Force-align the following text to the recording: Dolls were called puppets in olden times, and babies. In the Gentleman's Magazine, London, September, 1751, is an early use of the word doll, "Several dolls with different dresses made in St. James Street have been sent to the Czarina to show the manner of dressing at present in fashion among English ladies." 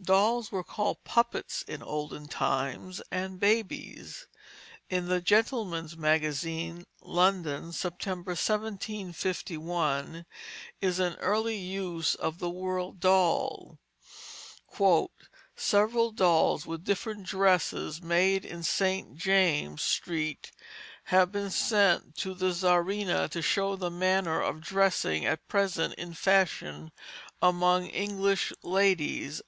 Dolls 0.00 0.50
were 0.50 0.64
called 0.64 1.04
puppets 1.04 1.60
in 1.68 1.82
olden 1.82 2.28
times, 2.28 3.02
and 3.10 3.38
babies. 3.38 4.26
In 4.88 5.08
the 5.08 5.20
Gentleman's 5.20 5.98
Magazine, 5.98 6.86
London, 7.02 7.72
September, 7.72 8.30
1751, 8.30 10.24
is 10.80 10.98
an 10.98 11.14
early 11.16 11.58
use 11.58 12.14
of 12.14 12.38
the 12.38 12.48
word 12.48 13.00
doll, 13.00 13.78
"Several 15.54 16.10
dolls 16.10 16.64
with 16.64 16.82
different 16.84 17.24
dresses 17.26 18.00
made 18.00 18.46
in 18.46 18.62
St. 18.62 19.14
James 19.18 19.82
Street 19.82 20.52
have 21.12 21.30
been 21.30 21.50
sent 21.50 22.14
to 22.16 22.32
the 22.32 22.54
Czarina 22.54 23.28
to 23.28 23.42
show 23.42 23.76
the 23.76 23.90
manner 23.90 24.40
of 24.40 24.62
dressing 24.62 25.26
at 25.26 25.46
present 25.48 25.92
in 25.96 26.14
fashion 26.14 26.92
among 27.42 27.88
English 27.88 28.54
ladies." 28.62 29.42